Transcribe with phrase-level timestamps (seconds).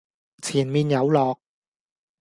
[0.41, 1.39] 前面有落